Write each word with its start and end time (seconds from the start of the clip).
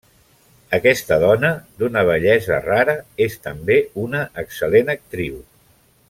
Aquesta 0.77 1.17
dona 1.23 1.51
d'una 1.83 2.03
bellesa 2.09 2.57
rara 2.65 2.95
és 3.29 3.35
també 3.47 3.75
una 4.05 4.23
excel·lent 4.45 4.91
actriu. 4.99 5.37